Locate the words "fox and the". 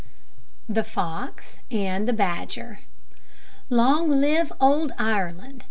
0.83-2.11